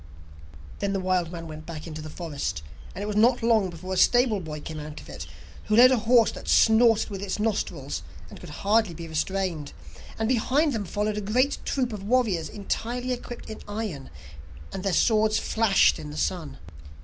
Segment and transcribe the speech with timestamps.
[0.79, 2.63] Then the wild man went back into the forest,
[2.95, 5.27] and it was not long before a stable boy came out of it,
[5.65, 9.73] who led a horse that snorted with its nostrils, and could hardly be restrained,
[10.17, 14.09] and behind them followed a great troop of warriors entirely equipped in iron,
[14.73, 16.57] and their swords flashed in the sun.